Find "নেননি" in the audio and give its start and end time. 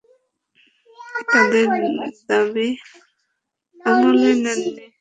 4.43-4.83